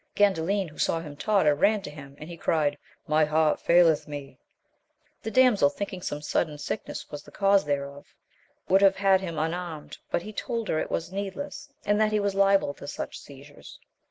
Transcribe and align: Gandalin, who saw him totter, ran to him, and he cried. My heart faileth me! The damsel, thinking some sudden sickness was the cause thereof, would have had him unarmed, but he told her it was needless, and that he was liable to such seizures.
Gandalin, 0.15 0.67
who 0.67 0.79
saw 0.79 0.99
him 0.99 1.15
totter, 1.15 1.53
ran 1.53 1.83
to 1.83 1.91
him, 1.91 2.15
and 2.17 2.27
he 2.27 2.35
cried. 2.35 2.75
My 3.05 3.23
heart 3.23 3.59
faileth 3.61 4.07
me! 4.07 4.39
The 5.21 5.29
damsel, 5.29 5.69
thinking 5.69 6.01
some 6.01 6.23
sudden 6.23 6.57
sickness 6.57 7.11
was 7.11 7.21
the 7.21 7.29
cause 7.29 7.65
thereof, 7.65 8.07
would 8.67 8.81
have 8.81 8.95
had 8.95 9.21
him 9.21 9.37
unarmed, 9.37 9.99
but 10.09 10.23
he 10.23 10.33
told 10.33 10.69
her 10.69 10.79
it 10.79 10.89
was 10.89 11.11
needless, 11.13 11.69
and 11.85 12.01
that 12.01 12.11
he 12.11 12.19
was 12.19 12.33
liable 12.33 12.73
to 12.73 12.87
such 12.87 13.19
seizures. 13.19 13.77